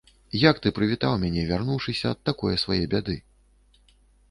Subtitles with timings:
[0.43, 3.21] Як ты прывітаў мяне, вярнуўшыся ад такое свае бяды?